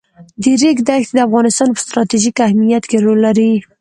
د 0.43 0.45
ریګ 0.61 0.77
دښتې 0.87 1.13
د 1.15 1.19
افغانستان 1.27 1.69
په 1.73 1.79
ستراتیژیک 1.85 2.35
اهمیت 2.47 2.83
کې 2.89 2.97
رول 3.05 3.19
لري. 3.27 3.51